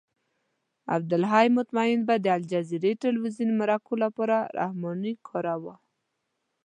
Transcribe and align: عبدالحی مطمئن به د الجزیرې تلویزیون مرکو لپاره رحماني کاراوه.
عبدالحی 0.95 1.47
مطمئن 1.57 1.99
به 2.07 2.15
د 2.23 2.27
الجزیرې 2.37 2.93
تلویزیون 3.03 3.49
مرکو 3.61 3.93
لپاره 4.03 4.37
رحماني 4.57 5.13
کاراوه. 5.27 5.75